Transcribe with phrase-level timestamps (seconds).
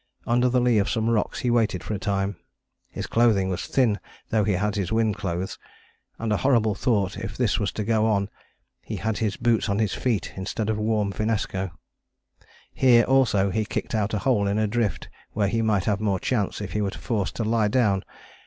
[0.25, 2.37] Under the lee of some rocks he waited for a time.
[2.89, 5.59] His clothing was thin though he had his wind clothes,
[6.17, 8.27] and, a horrible thought if this was to go on,
[8.81, 11.69] he had boots on his feet instead of warm finnesko.
[12.73, 16.19] Here also he kicked out a hole in a drift where he might have more
[16.19, 18.03] chance if he were forced to lie down.